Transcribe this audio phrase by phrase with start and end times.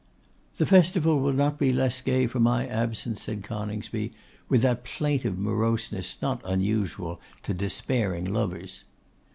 [0.57, 4.11] 'The festival will not be less gay for my absence,' said Coningsby,
[4.49, 8.83] with that plaintive moroseness not unusual to despairing lovers.